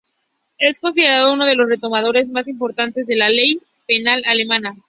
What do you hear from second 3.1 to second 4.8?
la ley penal alemana.